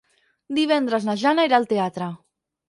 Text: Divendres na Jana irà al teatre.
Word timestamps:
Divendres 0.59 1.05
na 1.09 1.15
Jana 1.25 1.45
irà 1.49 1.57
al 1.61 1.69
teatre. 1.75 2.09